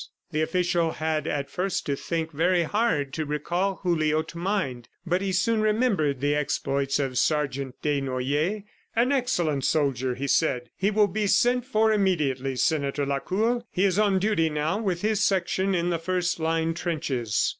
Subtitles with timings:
[0.31, 5.21] The official had at first to think very hard to recall Julio to mind, but
[5.21, 8.63] he soon remembered the exploits of Sergeant Desnoyers.
[8.95, 10.71] "An excellent soldier," he said.
[10.75, 13.61] "He will be sent for immediately, Senator Lacour....
[13.69, 17.49] He is on duty now with his section in the first line trenches."